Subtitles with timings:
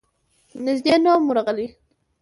[0.65, 1.67] نږدې نه وم ورغلی.